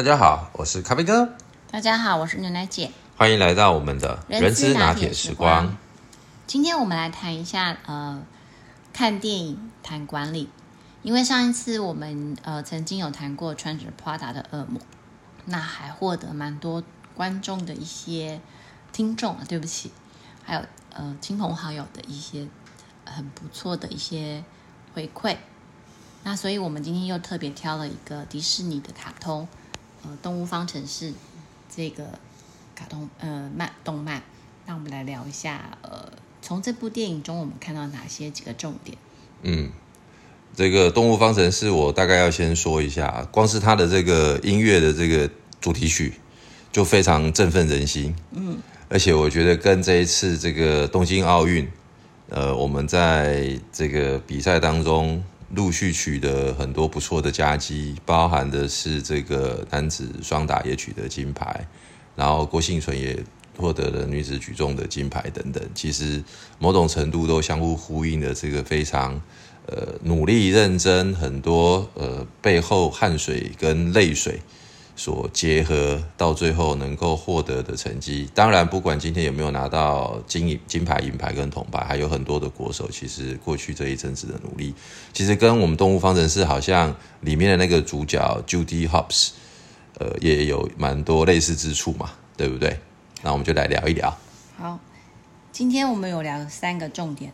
[0.00, 1.28] 大家好，我是咖啡哥，
[1.70, 2.90] 大家好，我是牛奶姐。
[3.18, 5.76] 欢迎来到我们的人资拿铁铁时光。
[6.46, 8.22] 今天我们来谈一下呃，
[8.94, 10.48] 看电影谈管理。
[11.02, 14.80] 因为上一次我们呃曾经有谈过穿着 Prada 的恶魔，
[15.44, 16.82] 那还获得蛮多
[17.14, 18.40] 观众的一些
[18.94, 19.92] 听众啊，对不起，
[20.42, 20.62] 还有
[20.94, 22.48] 呃亲朋好友的一些
[23.04, 24.42] 很不错的一些
[24.94, 25.36] 回馈。
[26.24, 29.46] 那所以我们今天又特别挑了一个迪士尼的卡通，
[30.02, 31.10] 呃，《动物方程式》
[31.74, 32.04] 这个
[32.74, 34.22] 卡通呃漫动漫。
[34.66, 38.96] 那我们来聊一下，呃，从这部电影中我们看到哪些几个重点？
[39.42, 39.70] 嗯，
[40.54, 45.28] 这个《动物方程式》我大概要先说一下，光是它的这个音乐的这个
[45.60, 46.14] 主题曲
[46.70, 48.14] 就非常振奋人心。
[48.32, 51.68] 嗯，而且我觉得跟这一次这个东京奥运，
[52.28, 61.66] 呃，我们在这个比赛当中陆续取得很多不错的佳绩，包含的是这个男子双打也取得金牌，
[62.14, 63.18] 然后郭幸存也
[63.58, 66.22] 获得了女子举重的金牌等等，其实
[66.58, 69.20] 某种程度都相互呼应的这个非常
[69.66, 74.40] 呃努力认真，很多呃背后汗水跟泪水
[75.00, 78.28] 所结合，到最后能够获得的成绩。
[78.34, 84.74] 当然，不管今天有没有拿到金银金牌、银牌跟铜牌，还有很多的国手，其实过去这一阵子的努力，
[85.14, 89.30] 其实跟我们《动物方程式》好像里面的那个主角 Judy Hopps，
[89.98, 92.78] 呃，也有蛮多类似之处嘛，对不对？
[93.22, 94.14] 那我们就来聊一聊。
[94.58, 94.78] 好，
[95.50, 97.32] 今天我们有聊三个重点，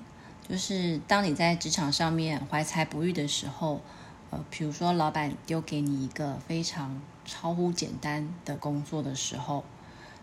[0.49, 3.81] 就是当你在职场上面怀才不遇的时候，
[4.31, 9.63] 呃，比如说老板丢给你一个非常超乎简单的工作的时候，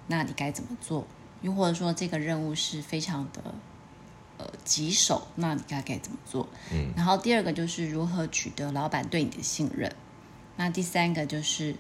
[0.08, 1.06] 那你该怎么做？
[1.42, 3.54] 又或者说这个任务是非常的
[4.40, 6.48] 呃棘手，那你该该怎么做？
[6.72, 9.94] 嗯，然后第二个就是如何取得老板对你的信任，
[10.56, 11.76] 那第三个就是。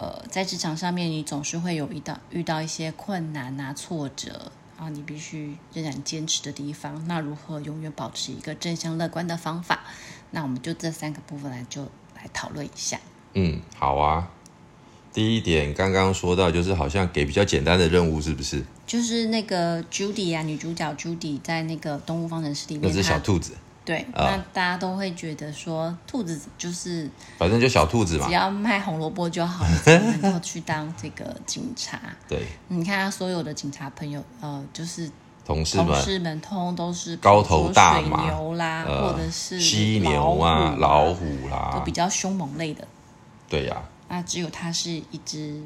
[0.00, 7.04] 呃，在职场上面，你总是会有遇到遇到一些困难啊、挫折啊，你必须仍然坚持的地方。
[7.08, 9.80] 那如何永远保持一个正向乐观的方法？
[10.30, 11.82] 那我们就这三个部分来就
[12.14, 13.00] 来讨论一下。
[13.32, 14.30] 嗯，好啊。
[15.18, 18.62] 第一点刚刚说到，就是好像给比较简单的任务，是不是？
[18.86, 28.32] 就是那个 Judy 啊，女主角 Judy 在那个动物方程式里面，那只小兔子，对，那大家都会觉得说，兔子就是反正就小兔子嘛只。
[28.32, 32.00] 要卖红萝卜就好，你才能够去当这个警察。
[32.28, 35.10] 对，你看他所有的警察朋友，呃，就是
[35.44, 42.86] 同事们，同事们通通都是高头大水牛啦，呃或者是犀牛啊、老虎啦都比，较凶猛类的。
[43.48, 45.62] 对呀、那只有它是一只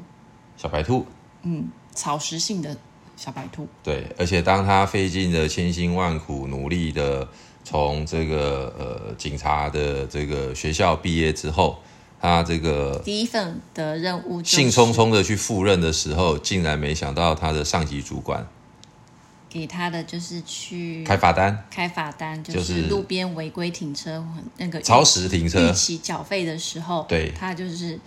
[0.57, 1.05] 小白兔。
[1.43, 2.75] 嗯草食性的
[3.15, 3.67] 小白兔。
[3.83, 7.27] 对，而且当他费尽了千辛万苦，努力的
[7.63, 11.79] 从这个呃警察的这个学校毕业之后，
[12.19, 18.47] 他这个第一份的任务就是兴冲冲的去赴任的时候，竟然没想到他的上级主管
[19.49, 24.25] 给他的就是去开罚单，开罚单，就就是是路边违规停车
[24.57, 27.99] 那个超时停车逾期缴费的时候，对他就是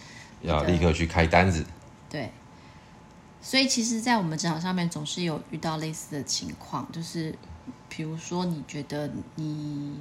[0.43, 1.65] 要立刻去开单子。
[2.09, 2.31] 对，
[3.41, 7.37] 所以其实，在我们职场上面，总是有遇到类似的情况，就是
[7.89, 9.99] 比如说，你觉得你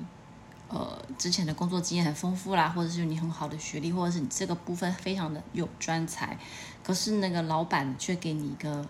[0.68, 6.38] 呃之前的工作经验很丰富啦，或者是你很好的学历，或者是你这个部分非常的有专才，
[6.84, 8.86] 可是那个老板却给你一个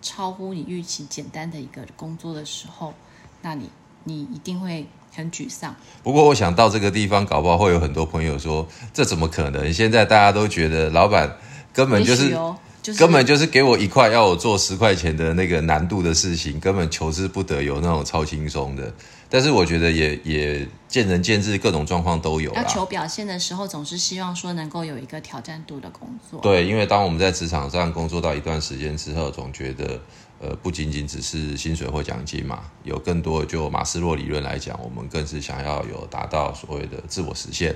[0.00, 2.94] 超乎你预期简单的一个工作的时候，
[3.42, 3.70] 那你
[4.04, 5.74] 你一定会很沮丧。
[6.02, 9.72] 不过我想到这个地方，搞不好会有很多朋友说，这怎么可能？
[9.72, 11.36] 现在大家都觉得老板
[11.72, 12.36] 根本就是，
[12.82, 18.92] 就是根本就是给我一块，要我做十块钱的那个难度的事情，根本求之不得，有那种超轻松的。
[19.30, 22.60] 但是我觉得也也见仁见智，各种状况都有啦。
[22.60, 26.40] 要求表现的时候，总是希望说能够有一个挑战度的工作。
[26.40, 29.98] 对，因为当我们在职场上工作到一段时间之后，总觉得
[30.38, 37.74] 呃不仅仅只是薪水或奖金嘛，有更多就马斯洛理论来讲，我们更是想要有达到所谓的自我实现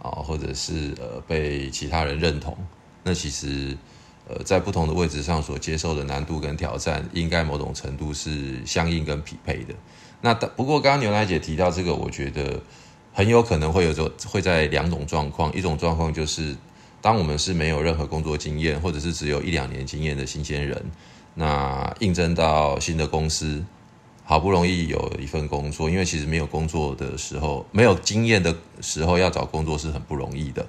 [0.00, 2.56] 啊，或者是呃被其他人认同。
[3.02, 3.76] 那其实
[4.28, 9.74] 呃在不同的位置上所接受的难度跟挑战，应该某种程度是相应跟匹配的。
[10.20, 12.60] 那不过刚刚牛奶姐提到这个，我觉得
[13.12, 16.56] 很有可能会有种会在两种状况，一种状况就是
[17.02, 20.82] 当我们是没有任何工作经验，或者是只有一两年经验的新鲜人，
[21.34, 23.62] 那应征到新的公司，
[24.24, 30.66] 好不容易有一份工作，因为其实没有工作的时候，没有经验的时候，要找工作是很不容易的。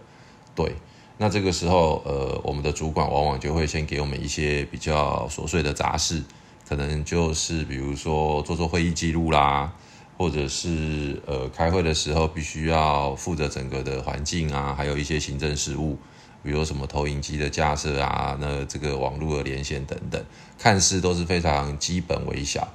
[0.53, 0.75] 对，
[1.17, 6.21] 那这个时候，呃，我们的主管往往就会先给我们一些比较琐碎的杂事，
[6.67, 9.73] 可能就是比如说做做会议记录啦，
[10.17, 15.97] 或者是呃开会的时候必须要负责整个的环境啊，还有一些行政事务，
[16.43, 20.21] 比如什么投影机的架设啊，那这个网络的连线等等，
[20.59, 22.67] 看似都是非常基本微小。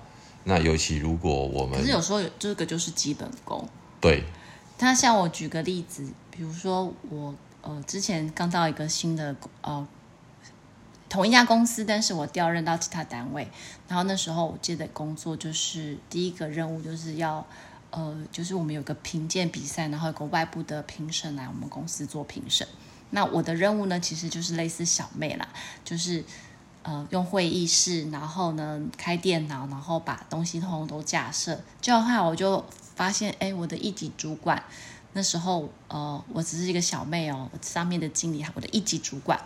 [0.44, 3.68] 那尤其如果我们可是有时候这个就是基本功。
[4.00, 4.24] 对，
[4.78, 9.86] 他像我举个例子，比如说我呃之前刚到一个新的呃
[11.08, 13.48] 同一家公司，但是我调任到其他单位，
[13.88, 17.44] 然后那时候我接的工作就是第一个任务就是要
[17.90, 22.66] 呃就是我们有个评鉴比赛，然后有个外部的评审来我们公司做评审。
[23.10, 25.48] 那我的任务呢，其实就是类似小妹啦，
[25.84, 26.24] 就是
[26.84, 31.60] 呃用会议室，然后呢开电脑，然后把东西通通都架设。
[31.80, 32.64] 这样的话，我就
[32.94, 34.62] 发现，哎，我的一级主管
[35.12, 39.40] 那时候，呃，我只是一个小妹哦，上面的经理，我的一级主管，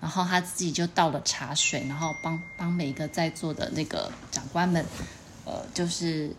[0.00, 4.84] 然后他自己就倒了茶水，然后帮帮每个在座的那个长官们，
[5.44, 6.34] 呃，就是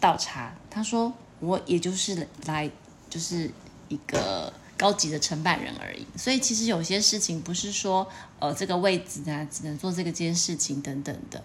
[0.00, 0.54] 倒茶。
[0.70, 2.70] 他说，我也就是来，
[3.08, 3.50] 就是
[3.88, 4.52] 一个。
[4.76, 8.06] 高级的承办人而已，所以其实有些事情不是说，
[8.40, 11.44] 呃，这个位置啊，只能做这个件事情等等的，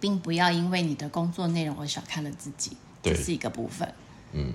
[0.00, 3.94] 并不要因为你的工作内容而小看了自己，这是一个部分。
[4.32, 4.52] 嗯，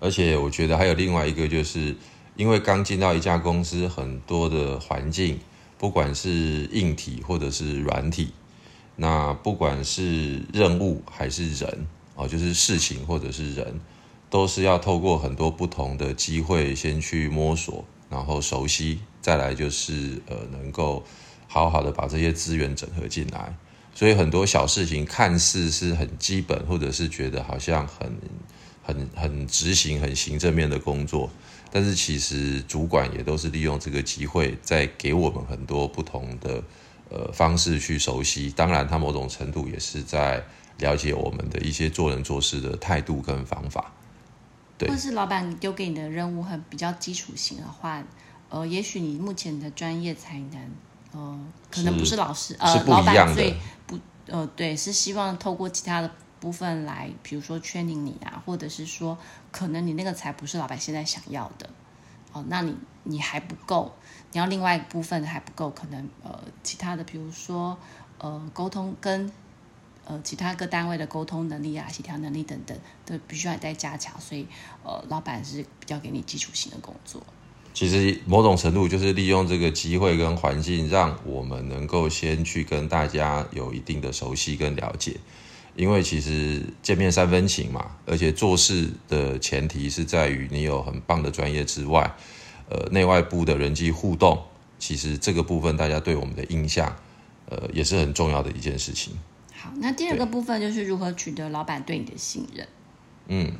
[0.00, 1.94] 而且我觉得还有另外一个，就是
[2.36, 5.38] 因为刚进到一家公司，很多的环境，
[5.76, 8.32] 不管是硬体或者是软体，
[8.96, 13.80] 那不管是任务还是人，哦，就是事情或者是人。
[14.30, 21.02] 都是要透过很多不同的机会先去摸索，然后熟悉，再来就是呃能够
[21.46, 23.56] 好好的把这些资源整合进来。
[23.94, 28.12] 所以很多小事情看似是很基本，或者是觉得好像很
[28.88, 31.28] 很很执行、很行政面的工作，
[31.70, 36.64] 但是其实主管也都是利用这个机会，在给我们很多不同的
[37.10, 38.50] 呃方式去熟悉。
[38.50, 40.42] 当然，他某种程度也是在
[40.78, 43.92] 了解我们的一些做人做事的态度跟方法。
[44.78, 48.02] 对或是老板丢给你的任务很比较基础型的话，
[48.48, 50.70] 呃，也许你目前的专业才能，
[51.12, 51.38] 呃，
[51.70, 53.54] 可能不是老师，呃，老板最
[53.86, 53.98] 不，
[54.28, 59.18] 呃，对，是希望透过其他的部分来，比如说 training 你啊，或者是说，
[59.50, 61.68] 可能你那个才不是老板现在想要的，
[62.32, 62.74] 哦，那你
[63.04, 63.94] 你还不够，
[64.32, 67.78] 你要另外一部分还不够，可能呃，其他的，比如说
[68.18, 69.30] 呃，沟通跟。
[70.10, 72.74] 呃，其他各单位的沟通能力啊、协调能力等等，
[73.04, 74.18] 都必须要再加强。
[74.18, 74.46] 所以，
[74.82, 77.22] 呃，老板是比较给你基础性的工作。
[77.74, 85.14] 其实某种程度就是利用这个机会跟环境，让我们能够先去跟大家有一定的熟悉跟了解。
[85.78, 92.16] 因为其实见面三分情嘛，而且做事的前提是在于你有很棒的专业之外，
[92.68, 94.42] 呃，内外部的人际互动，
[94.80, 96.96] 其实这个部分大家对我们的印象，
[97.48, 99.16] 呃，也是很重要的一件事情。
[99.54, 102.66] 好，那第二个部分就是如何取得老板对你的信任。
[103.28, 103.52] 嗯，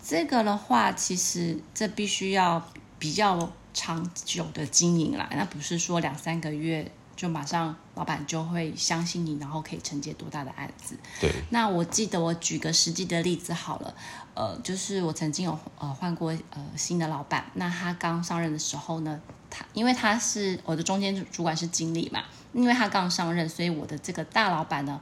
[0.00, 2.70] 这个的话，其实这必须要
[3.00, 6.88] 比较长久的经营啦，那不是说两三个月
[7.18, 10.96] 就马上老板就会相信你，然后可以承接多大的案子。
[11.20, 11.28] 对。
[11.50, 13.92] 那我记得我举个实际的例子好了，
[14.34, 19.20] 呃，就是我曾经有呃换过呃新的老板，那他刚上任的时候呢，
[19.50, 22.22] 他因为他是我的中间主管是经理嘛。
[22.54, 24.98] 因为他刚上任，所以我的这个大老板呢，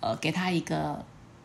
[0.00, 1.02] 呃，给他一个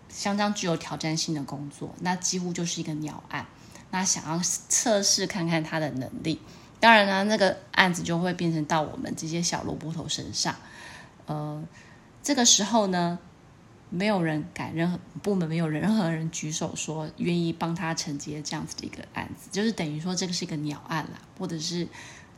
[0.10, 3.46] 相当具有挑战性的工作，那几乎就是一个鸟案。
[3.90, 6.42] 那想要测试看看他的能力，
[6.80, 10.56] 当然呢，那个案子就会变成到我们这些小萝卜头身上。
[11.26, 11.64] 呃，
[12.22, 13.18] 这个时候呢，
[13.90, 21.88] 没有人敢，任何部门没有任何人举手说愿意帮他承接这样子的一个案子，就是等于说这个是一个鸟案啦，或者是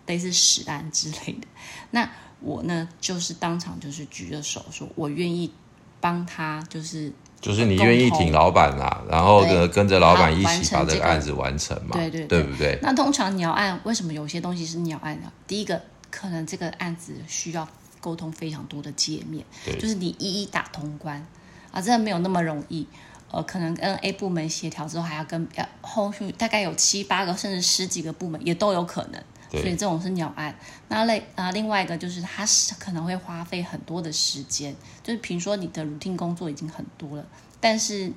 [0.05, 1.47] 类似屎案之类的。
[1.91, 2.09] 那
[2.39, 5.51] 我呢，就是当场就是举着手说，我愿意
[5.99, 7.11] 帮他，就是
[7.47, 12.77] 就是你愿意挺老板啦，然后呢跟着老板一起把这个案子完成嘛，对对对不对？
[12.81, 15.31] 那通常鸟案为什么有些东西是鸟案的？
[15.47, 17.65] 第一个，可能这个案子需要
[18.01, 19.45] 沟通非常多的界面，
[19.79, 21.25] 就是你一一打通关
[21.71, 22.85] 啊，真的没有那么容易。
[23.31, 25.47] 呃，可能跟 A 部门协调之后，还要跟
[25.81, 29.21] 后续大概有七八个甚至十几个部门也都有可能。
[29.51, 30.53] 所以这种是鸟案，
[30.89, 37.25] 那类啊，另外一个就是它是可能会花费很多的时间，就是比如说你的 routine 工作已经很多了，
[37.59, 38.11] 但是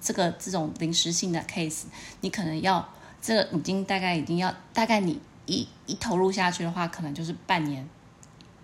[0.00, 1.84] 这个这种临时性的 case，
[2.20, 2.86] 你可能要
[3.20, 7.88] 这个已经大概已经要大概你一一投入下去的话，可能就是半年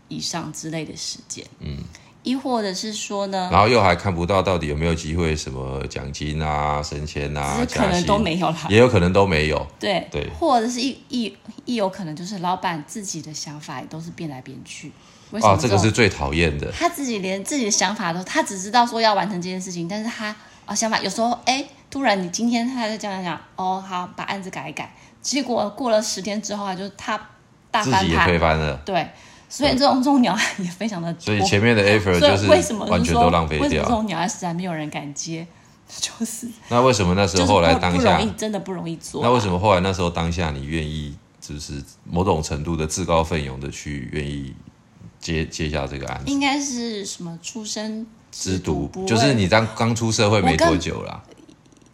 [0.09, 1.79] 以上之类的时间，嗯。
[2.23, 9.67] 亦或者是说呢，然后又还看不到到底有没有机会什么奖金啊、升迁啊，可能都没有啦，也有可能都没有。
[9.79, 14.93] 对对，或者是一一一有可能就是老板自己的想法也都是变来变去。
[15.33, 16.71] 哦，这个是最讨厌的。
[16.71, 20.37] 他自己连自己的想法都，他只知道说要完成这件事情，但是他
[20.67, 27.17] 啊想法有时候哎，突然你今天他就这样讲，哦好，把案子改一改，结果过了十天之后，他就他
[27.71, 28.39] 大翻自己也推。
[28.39, 29.09] 翻了，对，
[29.55, 31.21] 所以这种这种鸟案 也非常的多。
[31.21, 33.69] 所以前面的 effort 就是为什么完全都浪费掉。
[33.69, 35.47] 为什么这种鸟案实在没有人敢接？
[36.01, 39.29] 就是那为什么那时候后来不当下真的不容易做啊。
[39.29, 44.55] 那为什么后来那时候当下你愿意，就是某种程度的自告奋勇的去愿意
[45.21, 46.33] 接接下这个案子？
[46.33, 51.23] 应该是什么出生之毒就是你刚刚出社会没多久啦，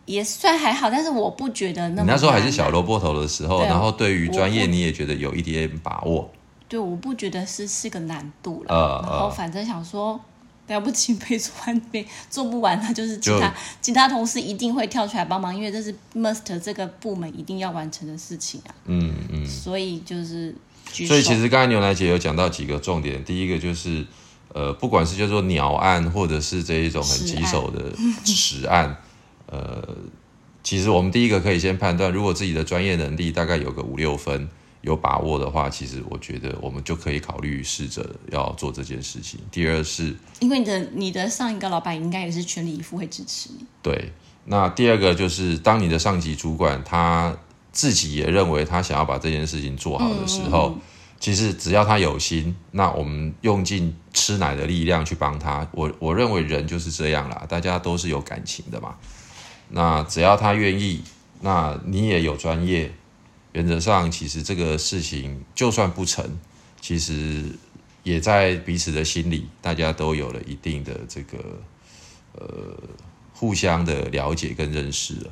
[0.04, 6.30] 也算还好，但是我不觉得那么你那时候还是小萝卜头的时候，然后对于我专业你也觉得有一点把握，
[6.68, 8.74] 对，我不觉得是是个难度了。
[8.74, 10.20] 呃然后呃反正想说，
[10.66, 18.74] 了不起没做完没做不完，那就是其他其他同事一定会跳出来帮忙，因为这是 must 这个部门一定要完成的事情啊。
[18.84, 19.46] 嗯嗯。
[19.46, 20.54] 所以就是。
[20.90, 24.06] 所以其实刚才牛奶姐有讲到几个重点，第一个就是，
[24.54, 27.94] 呃，不管是叫做鸟案，或者是这一种很棘手的
[28.24, 28.96] 实案，
[29.44, 29.86] 呃，
[30.64, 34.48] 其实我们第一个可以先判断，如果自己的专业能力大概有个五六分，
[34.82, 39.40] 有把握的话，其实我觉得我们就可以考虑试着要做这件事情。
[39.50, 43.66] 第二是，因为你的你的上一个老板应该也是全力以赴会支持你。
[43.82, 44.12] 对，
[44.44, 47.36] 那第二个就是，当你的上级主管他
[47.72, 50.76] 自己也认为他想要把这件事情做好的时候，
[51.20, 55.68] 其实只要他有心，那我们用尽吃奶的力量去帮他。
[55.72, 58.94] 我我认为人就是这样啦，大家都是有感情的嘛。
[59.70, 61.02] 那只要他愿意，
[61.40, 62.92] 那你也有专业，
[63.52, 66.38] 原则上其实这个事情就算不成，
[66.80, 67.44] 其实
[68.02, 71.38] 也在彼此的心里，大家都有了一定的这个
[72.34, 72.76] 呃
[73.32, 75.30] 互相的了解跟认识了，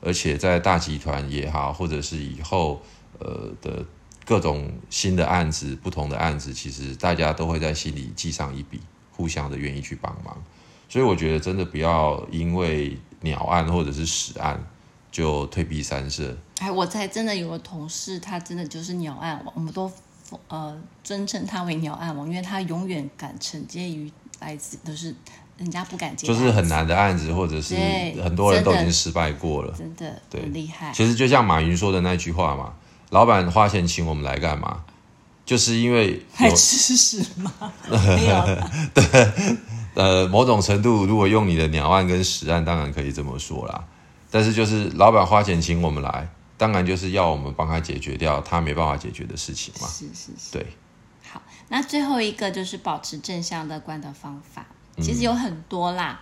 [0.00, 2.82] 而且在大集团也好，或者是以后
[3.18, 3.84] 呃的
[4.24, 10.42] 各种新的案子、不同的案子，其实大家都会在心里记上一笔，互相的愿意去帮忙。
[10.88, 14.64] 所以我觉得真的不要因为鸟案或者是屎案
[15.14, 16.36] 就退避三舍。
[16.58, 19.88] 哎，我才真的有个同事，他真的就是鸟案王，我们都
[20.48, 25.14] 呃尊称他为鸟案王，因为他永远敢承接于来自都是
[25.56, 27.76] 人家不敢接，就是很，难的案子，或者是
[28.24, 29.72] 很多人都已经失败过了。
[29.78, 30.92] 真的对很厉害。
[30.92, 32.74] 其实就像马云说的那句话嘛，
[33.10, 34.82] 老板花钱请我们来干嘛？
[35.46, 37.52] 就是因为还有吃屎吗？
[37.88, 38.58] 没有，
[39.94, 43.84] 呃某种程度，如果用你的鸟案跟屎案，当然可以这么说啦。
[44.34, 49.86] 但是就是老板花钱请我们来，当然就是要我们帮他解决掉他没办法解决的事情嘛。
[49.86, 50.50] 是是是。
[50.50, 50.66] 对，
[51.30, 54.66] 好，那最后一个就是保持正向乐观的方法，
[55.00, 56.20] 其实有很多啦。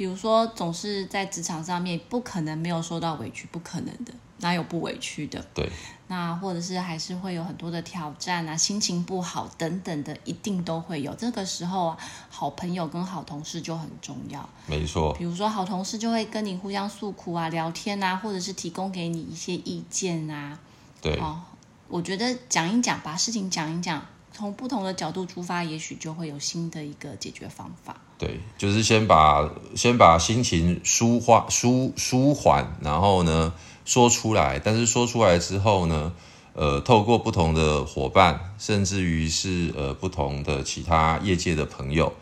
[0.00, 5.44] 比如说，总是在职场上面，不可能没有受到委屈，不可能的，哪有不委屈的？
[5.52, 5.70] 对，
[6.06, 11.14] 那或者是还是会有很多的挑战啊，心情不好等等的，一定都会有。
[11.16, 11.98] 这个时候啊，
[12.30, 14.48] 好朋友跟好同事就很重要。
[14.66, 20.58] 没错，比如说，好同事就会跟你互相诉苦啊、聊天啊，或者是提供给你一些意见啊。
[21.02, 21.42] 对，哦，
[21.88, 27.96] 我觉得讲一讲，把事情讲一讲，从不同的角度出发，也许就会有新的一个解决方法。
[28.18, 33.52] 对，就是先把先把心情舒缓舒舒缓，然后呢
[33.84, 34.58] 说出来。
[34.58, 36.12] 但是说出来之后呢，
[36.52, 42.12] 呃，透过不同的伙伴，甚至于是呃不同的其他业界的朋友，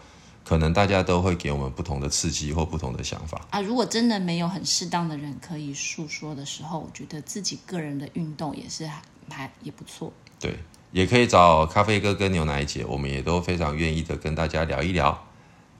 [0.44, 3.44] 可能大家都会给我们不同的刺激或不同的想法。
[3.50, 10.12] 啊，如果真的没有很适当的人可以诉说的时候，我觉得自己个人的运动也是还还也不错。
[10.38, 10.56] 对，
[10.90, 15.26] 也可以找咖啡哥跟牛奶姐，我们也都非常愿意的跟大家聊一聊。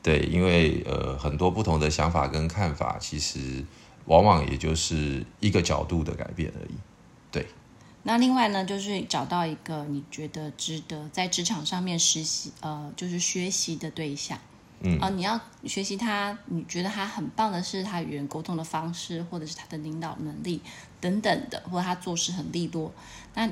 [0.02, 3.64] 对，因为呃很多不同的想法跟看法，其实
[4.06, 6.74] 往往也就是一个角度的改变而已。
[7.30, 7.46] 对
[8.04, 14.38] 那另外呢，就是找到一个你觉得值得在职场上面实习，呃，就是学习的对象。
[14.80, 20.62] 嗯，啊、你要学习他，你觉得他很棒的是他与人沟通的方式，或者是他的领导能力
[21.00, 22.92] 等等的，或者他做事很利落。
[23.34, 23.50] 那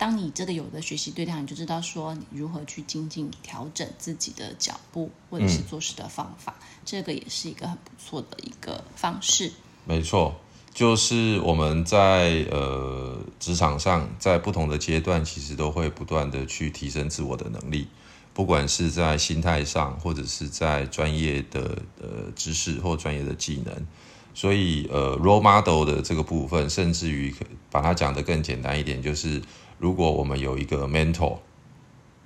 [0.00, 6.54] 当你这个有的学习对象，你就知道说你如何去精进、调整自己的脚步，或者是做事的方法，
[6.86, 9.52] 这个也是一个很不错的一个方式。
[9.84, 10.34] 没错，
[10.72, 17.86] 就是我们在呃职场上，在不同的阶段，其实都会不断的去提升自我的能力，
[18.32, 23.86] 不管是在心态上，或者是在专业的呃知识或专业的技能。
[24.32, 27.34] 所以呃，role model 的这个部分，甚至于
[27.70, 29.42] 把它讲得更简单一点，就是
[29.80, 31.38] 如果我们有一个 mentor，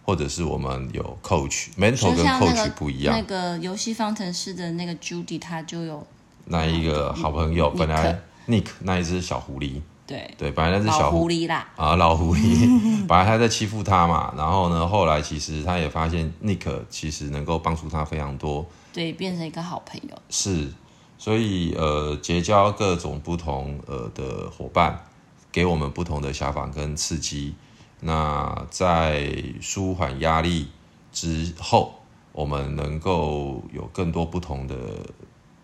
[0.05, 3.17] 或者是我们有 coach，mentor 跟 coach 不一样。
[3.17, 3.23] 那。
[3.23, 6.05] 个游戏方程式的那个 Judy，他就有
[6.47, 10.29] 那一个好朋友，本来 Nick 那一只小狐狸，对。
[10.37, 20.19] 对，本来那只小狐狐狸啦，啊，老狐狸， 本来他在欺负他嘛，然后呢，后来其实他也发现 Nick 其实能够帮助他非常多，对，变成一个好朋友。
[20.29, 20.69] 是，
[21.17, 25.07] 所以呃，结交各种不同呃的伙伴，
[25.55, 27.55] 给我们不同的想法跟刺激，
[28.01, 30.69] 那在舒缓压力
[31.13, 31.95] 之后，
[32.33, 34.75] 我们能够有更多不同的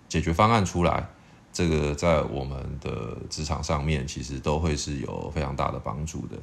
[0.08, 1.08] 解决方案出来。
[1.52, 6.36] 这个在我们的职场上面，其实都会是有非常大的帮助的。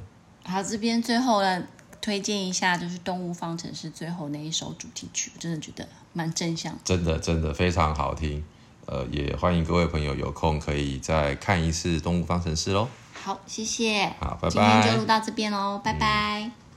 [0.44, 1.66] 好，这边最后呢，
[2.02, 8.44] 推荐一下，就是《动物方程式》最后那一首主题曲，真的觉得蛮正向，真的真的非常好听。
[8.84, 12.86] 呃，也欢迎各位朋友有空可以再看一次《动物方程式》喽。
[13.24, 14.12] 好，谢谢。
[14.20, 14.50] 好，拜拜。
[14.50, 16.67] 今天就录到这边喽，拜拜。